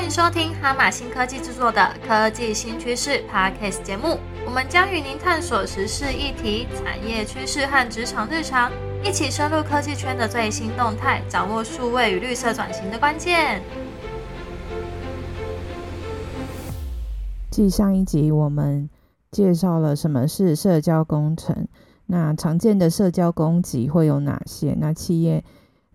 [0.00, 4.18] 欢迎收听哈马新科技制作的科技新趋势 Podcast 节目。
[4.46, 8.72] 我们将与您探索时事议题、产业趋势和职场日常，
[9.04, 13.60] 一起深入科技圈的最新动态，掌握数位与绿色转型的关键。
[17.50, 18.88] 继上一集我们
[19.30, 21.68] 介绍了什么是社交工程，
[22.06, 24.74] 那常见的社交攻击会有哪些？
[24.80, 25.44] 那企业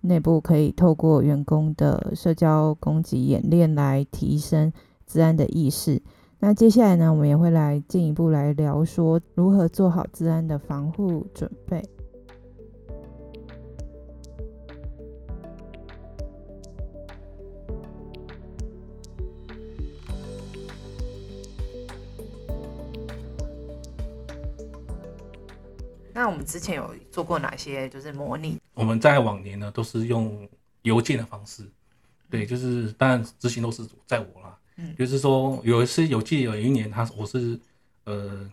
[0.05, 4.71] 内部可以透过员工的社交攻击演练来提升
[5.05, 6.01] 治安的意识。
[6.39, 11.83] 那接下来呢，我们也会来进一步来聊说如何做好治安的防护准备。
[26.15, 28.57] 那我们之前有做过哪些就是模拟？
[28.73, 30.47] 我们在往年呢都是用
[30.83, 31.69] 邮件的方式，
[32.29, 34.57] 对，就是当然执行都是在我啦。
[34.77, 37.59] 嗯，就是说有一次有记得有一年他我是
[38.05, 38.49] 呃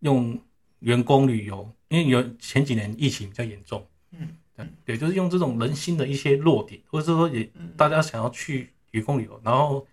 [0.00, 0.36] 用
[0.80, 9.86] 员工旅游，因为有前几年疫情比较严重，嗯，对对，就是用这种人心的一些弱点，或者是说也大家想要去员工旅游，然后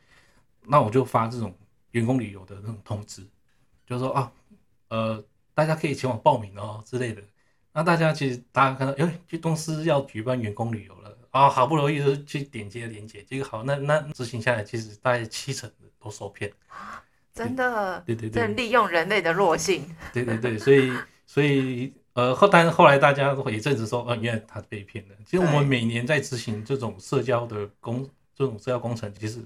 [0.65, 1.53] 那我就发这种
[1.91, 3.21] 员工旅游的那种通知，
[3.85, 4.31] 就是说啊
[4.89, 7.21] 呃大家可以前往报名哦之类的。
[7.73, 11.17] 那大家其实大家看到，哎，去公司要举办员工旅游了。
[11.31, 16.51] 啊，好不容易就去点击连接，结果好，那那执行下来，其实大概七成都受骗。
[17.33, 20.91] 真的，对对对，利用人类的弱性，对对对，所以
[21.25, 25.15] 所以呃后，但是后来大家都也证实说，呃，原来他被骗了。
[25.25, 29.39] 其实我们每年在执行这种社交的工，这种社交工程，其实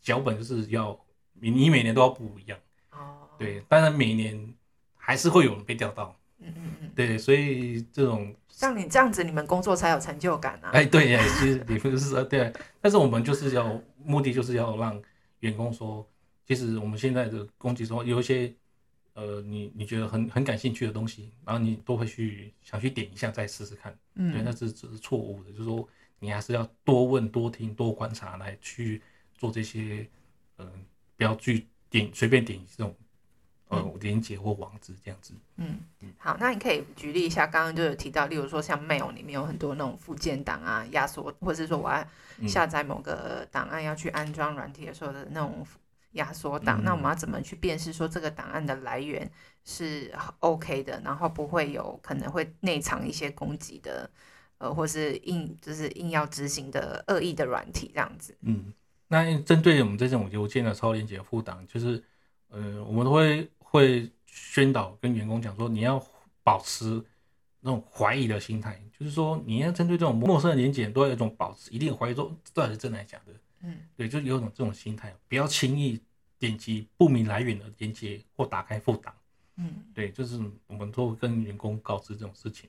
[0.00, 0.96] 脚本就是要
[1.40, 2.56] 你你每年都要不一样。
[2.92, 4.54] 哦，对，当然每年
[5.04, 6.16] 还是会有人被钓到。
[6.38, 10.70] 嗯嗯嗯，对，所以这种像你这样子，你们工作才有成就感啊！
[10.72, 15.00] 哎，对呀，其实也不是说对，但是我们就是要目的就是要让
[15.40, 16.08] 员工说，
[16.46, 18.52] 其实我们现在的攻击中有一些
[19.14, 25.88] 呃，你你觉得很很感兴趣的东西，然后你都会去想去点一下再试试看，嗯，对，那是只是错误的，就是说
[26.18, 29.00] 你还是要多问、多听、多观察来去
[29.36, 30.08] 做这些，
[30.58, 30.66] 嗯，
[31.16, 32.92] 不要去点随便点这种。
[33.72, 35.32] 呃，连接或网址这样子。
[35.56, 35.78] 嗯
[36.18, 42.06] 好，那你可以举例一下，刚刚就有提到，例如说像 Mail 里面有很多那种附件档啊、压缩，或者是说我要
[42.46, 45.66] 下载某个档案要去安装软体的时候的那种
[46.12, 49.28] 压缩档，那我们要怎么去辨识说这个档案的来源
[49.64, 54.10] 是 OK 的，然后不会有可能会内藏一些攻击的，
[54.58, 58.36] 呃，或是硬就是硬要执行的恶意的软体这样子。
[58.42, 58.72] 嗯，
[59.08, 62.04] 那针对我们这种邮件的超链接附档，就是
[62.50, 63.50] 呃，我们都会。
[63.72, 66.04] 会宣导跟员工讲说，你要
[66.42, 67.02] 保持
[67.60, 73.32] 那种怀疑的心态，就是说你要针对这种陌生的连接，都要有一种保持一定怀疑，说到底是真的还是假的。
[73.62, 75.98] 嗯，对，就有一种这种心态，不要轻易
[76.38, 79.14] 点击不明来源的连接或打开副档。
[79.56, 82.68] 嗯，对，就是我们都会跟员工告知这种事情。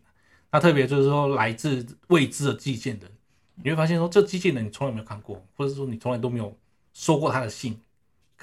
[0.49, 3.11] 那特别就是说，来自未知的寄件人，
[3.55, 6.57] 你会发现说，这寄件人你从来没有看过，或者说你从来都没有
[6.93, 7.77] 收过他的信。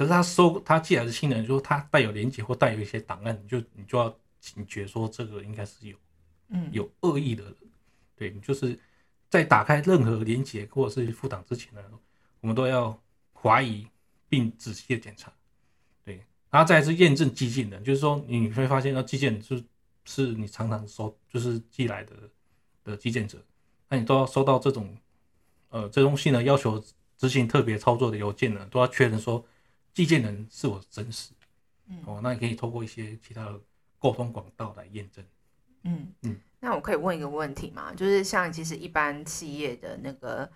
[0.01, 4.09] 可是他收他寄来的信呢，就是他带有连接或带有一些档案，你就你就要
[4.41, 5.97] 警觉说这个应该是有，
[6.49, 7.45] 嗯，有恶意的，
[8.17, 8.81] 对你就是
[9.29, 11.83] 在打开任何连接或者是副档之前呢，
[12.41, 12.99] 我们都要
[13.35, 13.87] 怀疑
[14.27, 15.31] 并仔细的检查，
[16.03, 19.63] 对，然后再是验证寄件人，就是说你会发现，那寄件是
[20.07, 22.15] 是你常常收就是寄来的
[22.85, 23.37] 的寄件者，
[23.91, 24.97] 那你都要收到这种
[25.69, 26.83] 呃这封信呢要求
[27.19, 29.45] 执行特别操作的邮件呢，都要确认说。
[30.01, 31.31] 寄件人是我真实，
[31.87, 33.61] 嗯，哦，那你可以透过一些其他的
[33.99, 35.23] 沟通管道来验证，
[35.83, 36.41] 嗯嗯。
[36.59, 37.93] 那我可以问一个问题吗？
[37.95, 40.51] 就是像其实一般企业的那个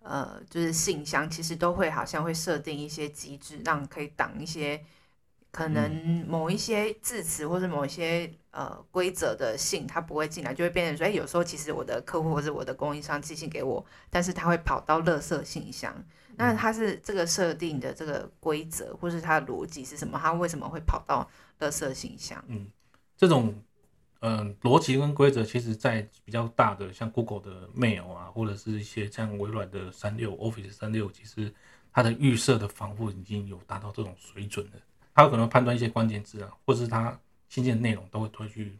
[0.00, 4.84] 呃，就是信箱，其实都会好像会设定一些机制，让可以挡一些
[5.50, 16.04] 可能某一些字词或者某一些呃规则的信，它不会进来，就会变成说，哎，有时候其实我的客户或者我的供应商寄信给我，但是他会跑到垃圾信箱。
[16.36, 20.16] 那它是这个设定的这个规则，或是它的逻辑是什么？
[20.22, 21.28] 它为什么会跑到
[21.58, 22.44] 垃圾信箱？
[22.46, 22.70] 嗯，
[23.16, 23.60] 这种
[24.20, 31.52] 嗯逻辑跟规则，其实在比较大的像 Google 的 Mail 啊，或者是一些像微软的三六 Office 三六，其实
[31.92, 34.72] 它的预设的防护已经有达到这种水准了。
[35.18, 38.78] 它有可能判断一些关键字啊，或者是他新建的内容，都会会去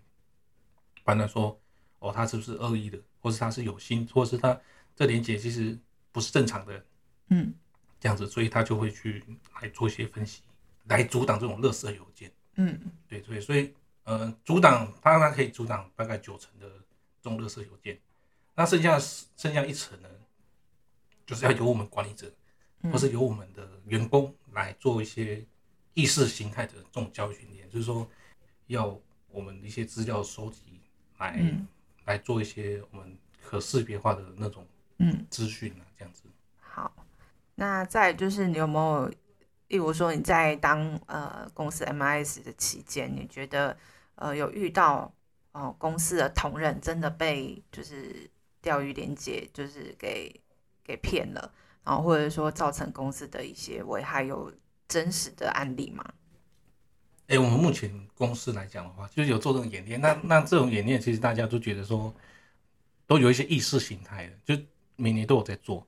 [1.05, 1.61] 判断说，
[1.99, 4.57] 哦，他是不是恶意的，或是他是有心，或是他
[4.95, 5.77] 这连接其实
[6.13, 6.87] 不是正常的。
[7.31, 7.53] 嗯，
[7.99, 9.25] 这样子，所以他就会去
[9.61, 10.43] 来做一些分析，
[10.85, 12.31] 来阻挡这种垃圾邮件。
[12.55, 13.75] 嗯，对，所以所以
[14.05, 16.69] 呃，阻挡它它可以阻挡大概九成的
[17.21, 17.99] 这种垃圾邮件，
[18.55, 18.97] 那剩下
[19.37, 20.09] 剩下一层呢，
[21.27, 22.33] 就是要由我们管理者
[22.83, 25.45] 嗯或是由我们的员工来做一些
[25.99, 28.09] 意识形态的这种教育训练，就是说
[28.69, 28.97] 要
[29.29, 30.81] 我们一些资料收集
[31.19, 31.67] 来、嗯
[32.05, 34.67] 来做一些我们可识别化的那种
[34.99, 36.23] 嗯资讯啊，这样子。
[36.59, 36.91] 好，
[37.57, 39.09] 那再就是你有没有，
[39.67, 43.77] 例如说你在当呃公司 MIS 的期间，你觉得
[44.15, 45.13] 呃有遇到
[45.53, 48.31] 哦、公司的同仁真的被就是
[48.63, 50.41] 钓鱼连接就是给
[50.83, 51.53] 给骗了，
[51.85, 54.51] 然后或者说造成公司的一些危害，有
[54.89, 56.05] 真实的案例吗？
[57.29, 60.01] 哎、我们目前公司来讲的话，就是有做这种演练。
[60.01, 62.15] 那那这种演练，其实大家都觉得说，
[63.07, 64.63] 都有一些意识形态的，就
[64.97, 65.87] 每年都有在做。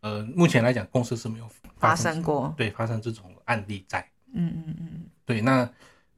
[0.00, 4.00] 呃，目前来讲，公司是没有发生生过，对发生这种案例在。
[4.32, 5.70] 嗯嗯嗯对，那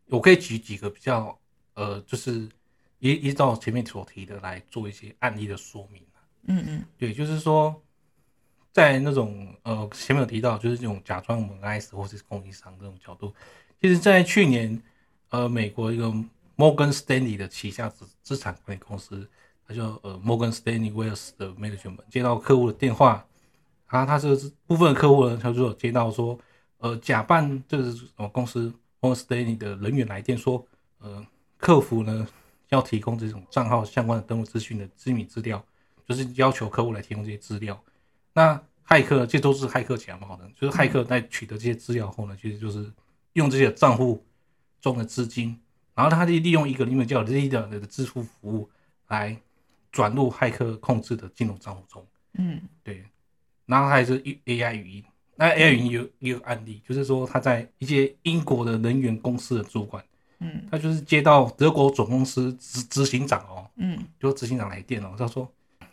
[0.06, 1.36] 我可以举几个比较
[1.74, 2.48] 呃，就是
[3.00, 6.00] 依依照前面所提的来做一些案例的说明。
[6.44, 7.82] 嗯嗯对，就是说，
[8.72, 13.34] 在那种呃前面有提到，就是这种假装我们 IS 或是供应商这种角度，
[13.80, 14.80] 其实，在去年
[15.30, 16.06] 呃美国一个
[16.56, 19.28] Morgan Stanley 的旗下资资产管理公司，
[19.66, 23.26] 它叫呃 Morgan Stanley Wells 的 management 接到客户的电话，
[23.86, 26.38] 啊，他这个部分的客户呢，他就有接到说，
[26.78, 30.64] 呃，假扮这个呃公司 Morgan Stanley 的人员来电说，
[30.98, 31.26] 呃，
[31.56, 32.28] 客服呢
[32.68, 35.64] 要提供这种账号相关的登录资讯的机密资料。
[36.08, 37.80] 就是要求客户来提供这些资料。
[38.40, 42.90] 那骇客这都是骇客假冒的，就是骇客在取得这些资料后呢，其实就是
[43.34, 44.24] 用这些账户
[44.80, 45.60] 中的资金，
[45.94, 48.70] 然后他就利用一个里面叫 Leader 的支付服务
[49.08, 49.36] 来
[49.92, 52.06] 转入骇客控制的金融账户中。
[52.38, 53.04] 嗯对，
[53.66, 55.04] 然后还是 AI 语音。
[55.36, 60.02] 那 AI 语音有一个案例，就是说他在一些英国的能源公司的主管，
[60.38, 65.46] 嗯他就是接到德国总公司执执行长哦，嗯就执行长来电哦，他说，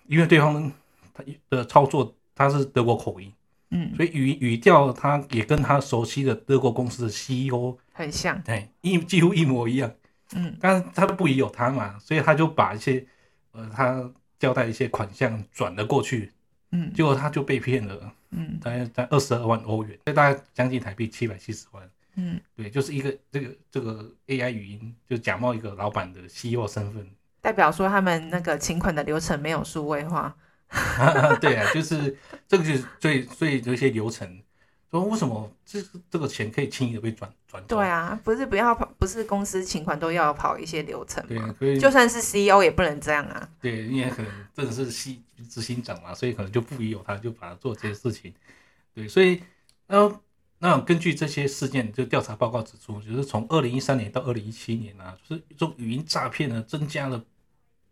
[0.08, 0.72] 因为对方
[1.14, 3.34] 他的操作他是德国口音，
[3.72, 3.96] 嗯。
[3.96, 9.92] 所以语语调他也跟他熟悉的德国公司的 CEO 很像，哎一几乎一模一样，
[10.36, 10.56] 嗯。
[10.62, 13.04] 但是他不疑有他嘛，所以他就把一些
[13.52, 16.32] 呃他交代一些款项转了过去，
[16.72, 16.94] 嗯。
[16.94, 18.60] 结果他就被骗了，嗯。
[18.62, 21.90] 大概在二十二万欧元，这大概将近台币七百七十万。
[22.16, 22.40] 嗯。
[22.56, 27.08] 对，就是一个这个这个 AI 语音，就假冒一个老板的 CEO 身份，
[27.42, 30.36] 代表说他们那个请款的流程没有数位化，
[31.40, 32.18] 对啊，就是
[32.48, 34.42] 这个就是最最有一些流程，
[34.92, 37.78] 说为什么这这个钱可以轻易的被转转走？
[37.78, 43.50] 对啊，不是不要跑，不是公司请款都要跑一些流程吗？，对啊所以就算是 CEO 也不能这样啊。
[43.62, 48.34] 对，因为可能真的是系执行长嘛，所以可能就不宜有他，就把他做这些事情。
[48.94, 49.42] 对，所以
[49.88, 50.20] 那
[50.60, 57.24] 那根据这些事件，就调查报告指出，就是从二零一三年到二零一七年啊，就是这种语音诈骗呢增加了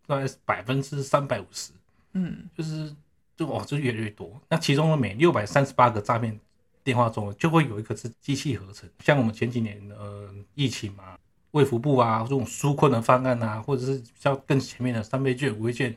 [0.06, 1.72] 大概百分之三百五十。
[2.15, 2.95] 嗯就是
[3.38, 4.41] 就哇，就越来越多。
[4.50, 6.39] 那其中的，每六百三十八个诈骗
[6.83, 8.89] 电话中，就会有一个是机器合成。
[9.00, 11.17] 像我们前几年呃疫情嘛，
[11.51, 15.95] 卫福部啊这种纾困的方案啊，或者是像更前面的三倍券、五倍券、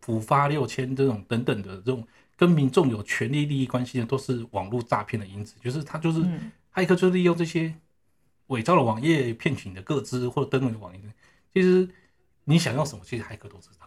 [0.00, 2.06] 补发六千这种等等的这种
[2.36, 5.54] 跟民众有权利利益关系的，都是网络诈骗的因子。
[5.62, 7.72] 就是他就是嗯骇客就利用这些
[8.48, 11.00] 伪造的网页骗取你的个资或者登录你的网页。
[11.54, 11.88] 其实
[12.44, 13.79] 你想要什么，其实骇客都知道。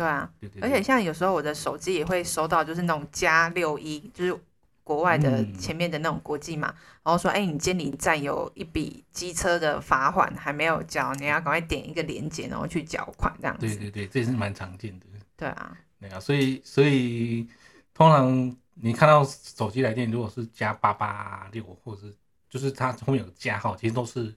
[0.00, 4.34] 对啊，对对对而且像有时候我的手机也会收到，就是那种加六一，就是
[4.82, 6.68] 国外的嗯前面的那种国际码，
[7.02, 13.66] 然后说，哎，你监理站有一笔机车的罚款还没有交，你要赶快点一个链接，然后去缴款这样子。
[13.66, 15.06] 对对对，这也是蛮常见的。
[15.36, 17.46] 对啊，对啊，所以所以
[17.92, 22.16] 通常你看到手机来电，如果是加八八六，或者是
[22.48, 24.34] 就是它后面有加号，其实都是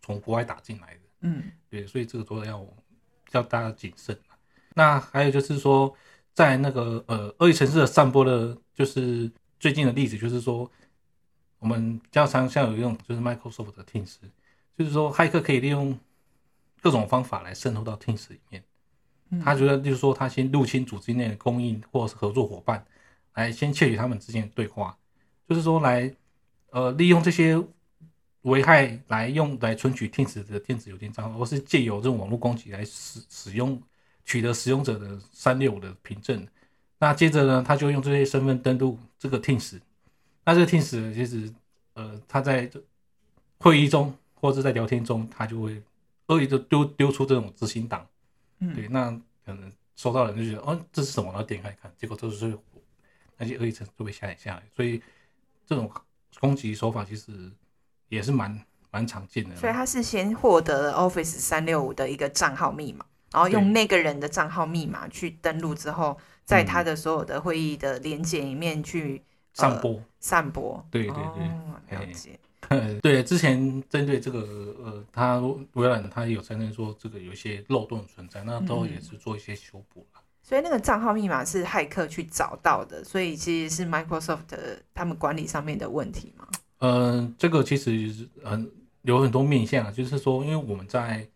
[0.00, 1.00] 从国外打进来的。
[1.20, 2.66] 嗯对，所以这个都要
[3.32, 4.33] 要大家谨慎啊
[4.74, 5.94] 那还有就是说，
[6.32, 10.70] 在那个呃恶意城市的散播的，就是最近的例子，就是说
[11.58, 14.16] 我们比较常像有用就是 Microsoft 的 Teams，
[14.76, 15.98] 就是说骇客可以利用
[16.82, 18.62] 各种方法来渗透到 Teams 里面。
[19.30, 22.84] 嗯他觉得就是说，他先入侵组织内的供应或者是合作伙伴，
[23.32, 24.96] 来先窃取他们之间的对话，
[25.48, 26.14] 就是说来
[26.70, 27.60] 呃利用这些
[28.42, 33.80] 危害来用来存取 Teams 的电子邮件账号，或是借由这种网络攻击来使使用
[34.24, 36.46] 取得使用者的三六五的凭证。
[36.98, 39.80] 那接着呢，他就用这些身份登录这个 Teams。
[40.44, 41.52] 那这个 Teams 其实
[41.94, 42.70] 呃他在
[43.58, 45.82] 会议中或者在聊天中，他就会
[46.26, 48.06] 恶意的丢丢出这种执行档。
[48.60, 49.10] 嗯对，那
[49.44, 51.30] 可能收到人就觉得，哦，这是什么？
[51.30, 52.56] 然后点开看，结果都是
[53.36, 55.02] 那些恶意程就被下载下来，所以
[55.66, 55.90] 这种
[56.40, 57.50] 攻击手法其实
[58.08, 58.58] 也是蛮
[58.90, 59.56] 蛮常见的。
[59.56, 63.04] 所以他是先获得了 Office 三六五的一个账号密码，
[63.34, 69.20] 然后用那个人的账号密码去登录之后，在他的所有的会议的连接里面去
[69.52, 70.00] 散播。
[70.20, 70.86] 散播。
[70.88, 72.38] 对对对哦了哎解。
[73.02, 74.38] 对，之前针对这个
[74.82, 75.38] 呃，他
[75.72, 80.20] 微软他有承认说这个有一些漏洞存在，那都也是做一些修补了。
[80.42, 86.46] 所以那个账号密码是骇客去找到的，所以其实是 Microsoft 的他们管理上面的问题嘛。
[86.78, 88.70] 嗯，这个其实是很
[89.02, 91.28] 有很多面向啊，就是说，因为我们在嗯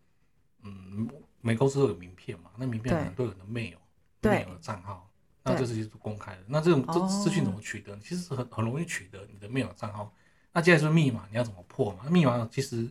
[1.41, 3.77] 每公司都有名片嘛，那名片可能都有你的 mail
[4.21, 5.09] 对 mail 的账号，
[5.43, 6.39] 那对这是公开的。
[6.47, 7.97] 那这种这哦资讯怎么取得？
[7.99, 10.13] 其实很很容易取得你的 mail 账号。
[10.51, 12.09] 那接下来是密码，你要怎么破嘛？
[12.09, 12.89] 密码其实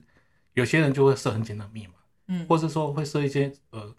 [0.54, 1.94] 有些人就会设很简单的密码，
[2.28, 3.94] 嗯，或是说会设一些呃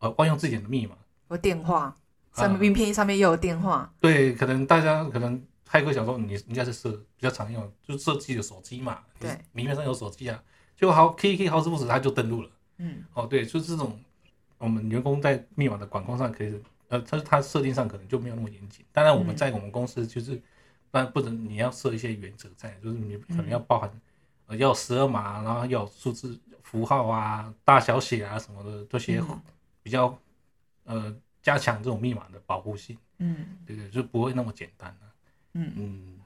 [0.00, 0.96] 呃万用字典的密码。
[1.28, 1.96] 或电话，
[2.34, 3.90] 上啊面名片上面又有电话。
[4.00, 10.42] 对，可能大家可能骇客想说你应该是设比较常用，就设自己的手机嘛，对，名片上有手机啊，
[10.76, 12.50] 结果好 K K 好死不死他就登录了。
[12.78, 13.98] 嗯哦，对，就是这种
[14.58, 18.84] 我们员工在密码的管控上可以，呃，他他设定上可能就没有那么严谨。
[18.92, 20.40] 当然我们嗯在我们公司就是，
[20.90, 24.00] 当然不能你要设一些原则在，就是你可能要嗯包含，
[24.46, 29.40] 呃，要有十二码，然后要有数字符号啊、大小写啊什么的这些嗯
[29.82, 30.18] 比较，
[30.84, 32.96] 呃，加强这种密码的保护性。
[33.18, 35.12] 嗯对对，就不会那么简单了、
[35.52, 35.72] 嗯。
[35.76, 36.18] 嗯，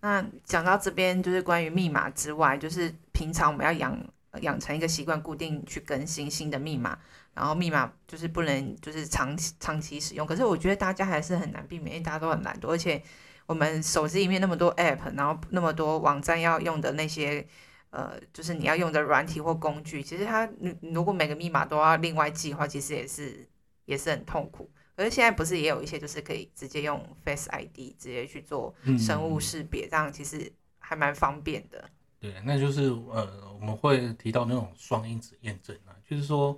[0.00, 3.98] 那讲到这边，就是关于密码之外，就是平常我们要养
[4.40, 6.98] 养成一个习惯，固定去更新新的密码，
[7.34, 10.26] 然后密码就是不能就是长期长期使用。
[10.26, 13.02] 可是我觉得大家还是很难避免，因为大家都很懒惰，而且
[13.46, 17.46] 我们手机里面那么多 app，然后那么多网站要用的那些。
[17.94, 20.48] 呃，就是你要用的软体或工具，其实它
[20.80, 23.46] 如果每个密码都要另外记的话，其实也是
[23.84, 24.70] 也是很痛苦。
[24.96, 31.86] 可是现在不是也有一些就是可以直接用 Face ID 直接去做嗯生物识别，这样其实还蛮方便的。
[32.22, 36.56] 对，那就是呃，我们会提到那种双因子验证啊，就是说，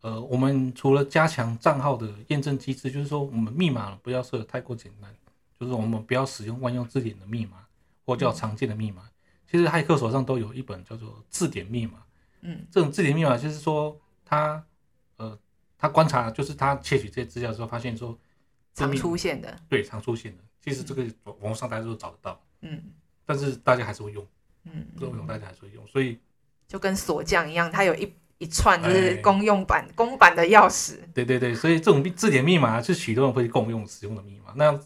[0.00, 5.14] 呃，我们除了加强账号的验证机制，就是说我们密码不要设的太过简单，
[5.56, 7.64] 就是我们不要使用万用字典的密码
[8.04, 9.08] 或叫常见的密码。
[9.48, 12.02] 其实骇客手上都有一本叫做字典密码，
[12.40, 14.66] 嗯这种字典密码就是说他
[15.16, 15.38] 呃，
[15.78, 18.18] 他观察就是他窃取这些资料之后，发现说
[18.74, 22.82] 这常出现的，对常出现的，其实这个网络上大家都找得到，嗯。
[23.24, 24.26] 但是大家还是会用，
[24.64, 26.18] 嗯，这种大家还是会用，所以。
[26.66, 30.98] 就跟锁匠一样，它有一一串就是哎公用版、公版的钥匙。
[31.12, 34.80] 对对对，所以这种字典密码是许多人会共用使用的密码，那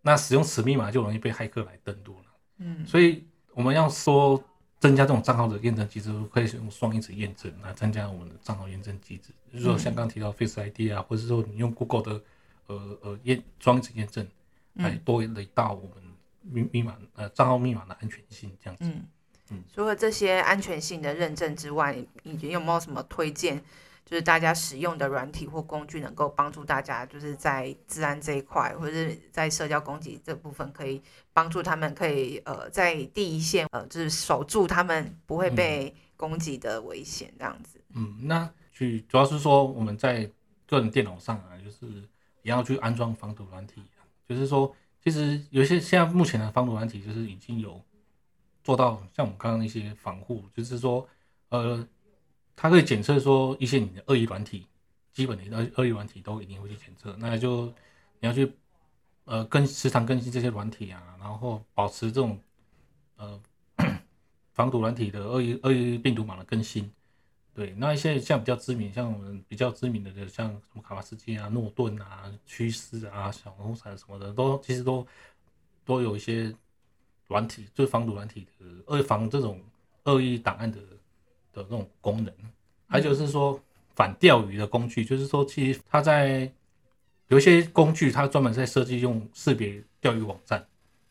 [0.00, 2.24] 那使用此密码就容易被骇客来登录了。
[2.58, 3.22] 嗯所以
[3.52, 4.42] 我们要说
[4.80, 9.30] 增加这种账号的验证机制，可以使用双因子验证来增加我们的账号验证机制。
[9.52, 12.22] 就是说，像刚刚提到 Face ID 啊，或者是说你用 Google 的
[12.66, 14.26] 呃呃验双因子验证，
[14.74, 16.02] 来嗯多了到我们
[16.50, 18.84] 密密码呃账号密码的安全性这样子。
[18.84, 19.06] 嗯
[19.50, 23.62] 嗯除了这些安全性的认证之外，你你有没有什么推荐？
[24.04, 31.00] 就是大家使用的软体或工具，能够帮助大家，就是在治安这一块，或者是在社交攻击这部分，可以
[31.32, 37.80] 帮助他们，可以呃在第一线，呃就是守住他们不会被攻击的危险，这样子。
[37.94, 40.28] 嗯，那去主要是说我们在
[40.66, 41.86] 个人电脑上啊，就是
[42.42, 47.80] 也要去安装防毒软体、啊，就是说，其实有些现在目前的防毒软体就是已经有
[48.62, 51.08] 做到像我们刚刚那些防护，就是说，
[51.48, 51.86] 呃，
[52.54, 54.66] 它可以检测说一些你的恶意软体，
[55.12, 57.66] 基本的恶恶意软体都一定会去检测，那就
[58.18, 58.52] 你要去
[59.24, 62.38] 呃更时常更新这些软体啊，然后保持这种
[63.16, 63.40] 呃
[64.52, 66.90] 防毒软体的恶意恶意病毒码的更新。
[67.54, 75.06] 对，那一些像比较知名，像我们比较知名的，像什么卡巴斯基啊、诺顿啊、趋势啊、小红伞什么的，都其实都
[75.84, 76.54] 都有一些
[77.26, 79.60] 软体，就是防毒软体的恶防这种
[80.04, 80.78] 恶意档案的
[81.52, 82.32] 的那种功能。
[82.86, 83.60] 还有就是说
[83.94, 86.50] 反钓鱼的工具，就是说其实它在
[87.28, 90.64] 有一些工具，它专门在设计用识别钓鱼网站。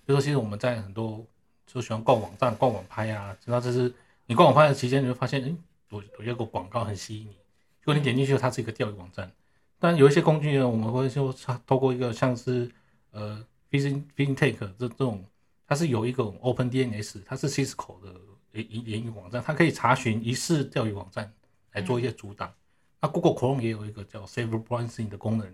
[0.08, 1.24] 就说其实我们在很多
[1.67, 3.93] 就喜欢逛网站、逛网拍啊，那这是
[4.25, 5.55] 你逛网拍的期间，你会发现，哎、
[5.89, 7.38] 有有一个广告很吸引你，
[7.81, 9.31] 如果你点进去，它是一个钓鱼网站。
[9.79, 12.69] 但有一些工具呢，我们会说它透过一个像是
[13.12, 15.25] 呃 Fishing FinTech 这这种，
[15.65, 18.13] 它是有一个 Open DNS，它是 Cisco 的
[18.51, 21.31] 言言言语网站，它可以查询疑似钓鱼网站
[21.72, 22.53] 来做一些阻挡。
[23.00, 25.48] 那 Google Chrome 也有一个叫 Save Browsing 的功能，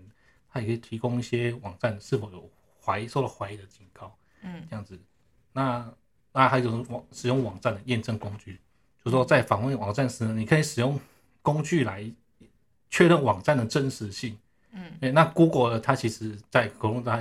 [0.50, 2.50] 它也可以提供一些网站是否有
[2.84, 4.16] 怀疑受到怀疑的警告。
[4.42, 5.00] 嗯这样子。
[5.52, 5.90] 那
[6.32, 8.60] 那还有就是网使用网站的验证工具，
[9.06, 10.98] 就是说在访问网站时呢，你可以使用
[11.40, 12.04] 工具来
[12.90, 14.36] 确认网站的真实性。
[14.72, 16.68] 嗯对，那 Google 它其实在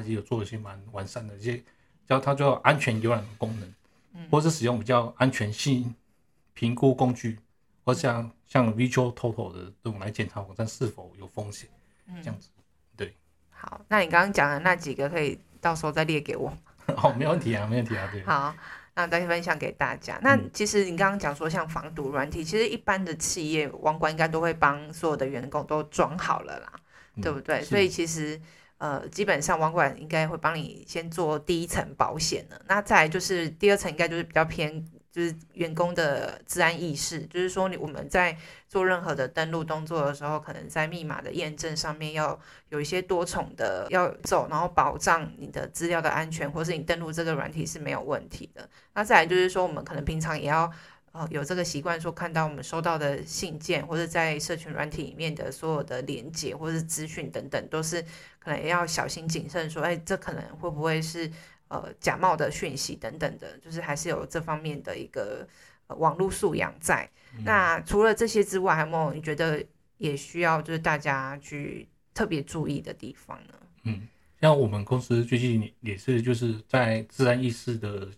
[0.04, 1.62] 也有做一些蛮完善的一些
[2.08, 3.74] 叫它叫安全浏览的功能，
[4.16, 5.94] 嗯或是使用比较安全性
[6.56, 7.38] 评估工具，
[7.84, 11.70] 或像像 Visual Total 的这种来检查网站是否有风险，
[12.24, 12.50] 这样子。
[12.98, 13.14] 对
[13.52, 16.52] 好，那你刚刚讲的那几个，可以到时候再列给我。
[16.98, 18.22] 哦，没问题啊，没问题啊，对。
[18.26, 18.56] 好，
[18.96, 20.18] 那再分享给大家。
[20.22, 26.72] 那嗯其实你刚刚讲说像防毒软体，其实一般的企业网管应该都会帮所有的员工都装好了啦，
[27.16, 27.62] 嗯对不对？
[27.62, 28.42] 所以其实
[28.78, 34.86] 呃，基本上网管应该会帮你先做第一层保险的，那再来就是第二层应该就是比较偏。
[35.16, 48.70] 就是员工的治安意识，就是说你我们在做任何的登录动作的时候，可能在密码的验证上面要有一些多重的要走，然后保障你的资料的安全，或是你登录这个软体是没有问题的。
[48.94, 50.70] 那再来就是说，我们可能平常也要
[51.14, 58.02] 呃有这个习惯，说看到我们收到的信件，或者在社群软体里面的所有的连接或是资讯等等，都是
[58.38, 61.32] 可能也要小心谨慎，说，哎，这可能会不会是
[61.68, 65.48] 呃假冒的讯息等等的，就是还是有这方面的一个、
[65.88, 67.10] 呃、网络素养在。
[67.38, 69.62] 嗯那除了这些之外，还有没有你觉得
[69.98, 73.54] 也需要就是大家去特别注意的地方呢？
[73.84, 74.08] 嗯，
[74.40, 78.10] 像我们公司最近也是就是在自然意识的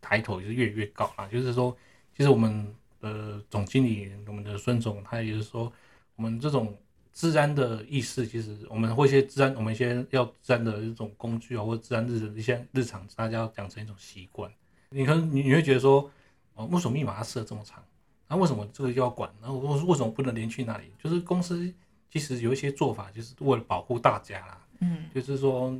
[0.00, 1.76] 抬头也是越来越高啊，就是说，
[2.16, 5.72] 其实我们的总经理，我们的孙总，他也是说，
[6.16, 6.76] 我们这种
[7.16, 14.52] 治安的意识，其实我们会一些治安，我们一些要治安的一种工具啊，或者治安日的一些日常，大家要养成一种习惯。
[14.90, 16.10] 你可能你你会觉得说，
[16.52, 17.82] 哦，为什么密码要设这么长？
[18.28, 19.32] 那、为什么这个又要管？
[19.40, 20.92] 然后为为什么不能连去那里？
[21.02, 21.72] 就是公司
[22.10, 24.66] 其实有一些做法，就是为了保护大家啦。
[24.80, 25.74] 嗯就是说，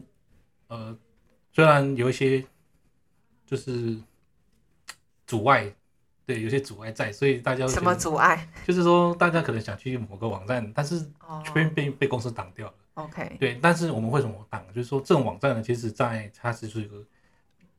[0.68, 0.96] 呃，
[1.52, 2.42] 虽然有一些
[3.44, 3.98] 就是
[5.26, 5.70] 阻碍，
[6.26, 8.48] 对，有些阻碍在，所以大家什么阻碍？
[8.66, 12.74] 就是说，大家可能想去某个网站，但是哦被被被公司挡掉了。
[12.94, 14.66] ，OK，对，但是我们为什么挡？
[14.74, 17.04] 就是说，这种网站呢，其实在它只是一个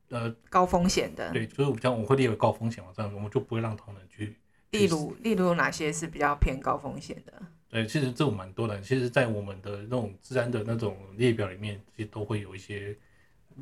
[0.08, 1.30] 呃，高风险的。
[1.30, 4.34] 对，就是比较我们会列为高风险网站，我们就不会让同仁去。
[4.70, 7.32] 例如，例如有哪些是比较偏高风险的？
[7.68, 8.80] 对，其实这种蛮多的。
[8.80, 12.96] 其实，在我们的那种治安的那种列表里面，其实都会有一些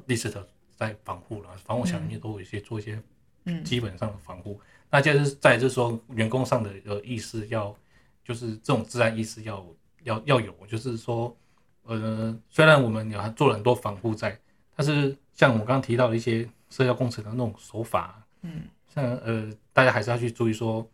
[0.07, 0.33] list
[0.77, 3.03] 在防护了，防火墙里面都有一些做一些
[3.47, 4.61] 嗯基本上的防护。
[4.89, 7.77] 那就是在就是说，员工上的呃意识要，
[8.23, 9.67] 就是这种自然意识要
[10.05, 11.37] 要要有，就是说，
[11.83, 14.39] 呃，虽然我们有做了很多防护在，
[14.77, 18.63] 但是像我刚刚提到的一些社交工程的那种手法，嗯
[18.95, 20.89] 像呃，大家还是要去注意说，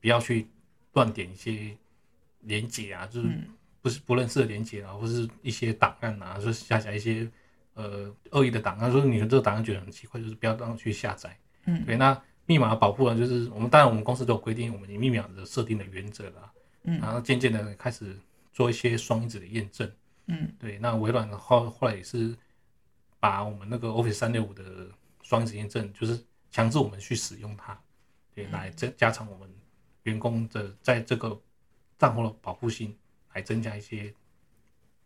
[0.00, 0.46] 不要去
[0.92, 1.74] 乱点一些
[2.40, 3.46] 连接啊，就是嗯
[3.80, 7.26] 不是不认识的连接啊，或是一些档案啊，就是下载一些
[7.72, 11.36] 呃恶意的档案，说你的这个档案觉得很奇怪，就是不要让去下载。
[11.66, 11.84] 嗯。
[11.84, 16.98] 对，那密码保护呢，就是我们当然我们公司都有规定我们密码的设定的原则啦，嗯。
[17.00, 18.16] 然后渐渐的开始
[18.52, 19.90] 做一些双因子的验证。
[20.26, 20.52] 嗯。
[20.58, 22.36] 对，那微软的后后来也是
[23.18, 24.88] 把我们那个 Office 三六五的
[25.22, 27.78] 双因子验证，就是强制我们去使用它，
[28.34, 29.48] 对，来增加强我们
[30.02, 31.40] 员工的在这个
[31.98, 32.94] 账户的保护性，
[33.32, 34.12] 来增加一些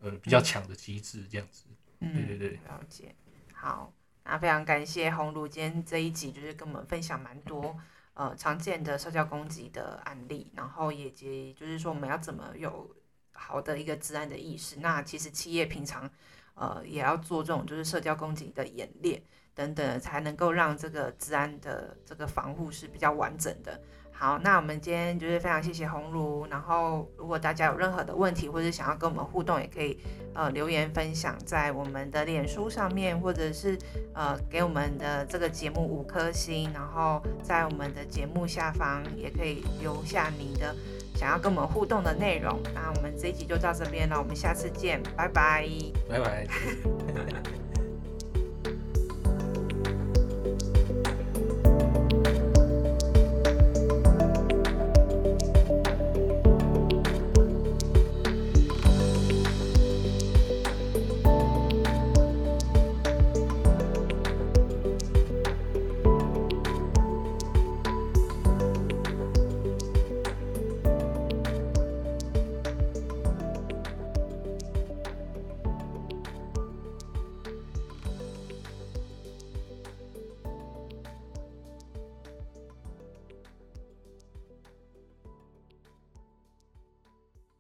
[0.00, 1.64] 呃比较强的机制，这样子。
[2.00, 2.12] 嗯。
[2.12, 3.14] 对对嗯，对，了解。
[3.52, 3.92] 好，
[4.28, 7.74] 那非常感谢红儒今天这一集就是跟我们分享蛮多
[8.12, 12.94] 呃常见的社交攻击的案例，然后也及就是说我们要怎么有
[13.32, 14.80] 好的一个治安的意识。
[14.80, 16.08] 那其实企业平常
[16.54, 19.22] 呃也要做这种就是社交攻击的演练
[19.54, 23.80] 等等，才能够让这个治安的这个防护是比较完整的。
[24.20, 29.96] 好，那我们今天就是非常谢谢红茹，然后如果大家有任何的问题或者想要跟我们互动，也可以
[30.34, 33.78] 呃留言分享在我们的脸书上面，或者是
[34.14, 40.74] 呃给我们的这个节目五颗星，然后在我们的节目下方也可以留下你的
[41.14, 42.60] 想要跟我们互动的内容。
[42.74, 45.64] 那我们这一集就到这边了，我们下次见，拜拜。
[46.10, 46.44] 拜拜。